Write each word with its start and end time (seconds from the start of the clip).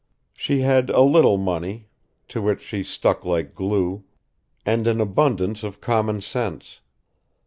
She 0.33 0.61
had 0.61 0.89
a 0.89 1.01
little 1.01 1.37
money, 1.37 1.87
to 2.29 2.41
which 2.41 2.61
she 2.63 2.83
stuck 2.83 3.23
like 3.23 3.53
glue, 3.53 4.03
and 4.65 4.87
an 4.87 4.99
abundance 4.99 5.61
of 5.61 5.79
common 5.79 6.21
sense. 6.21 6.81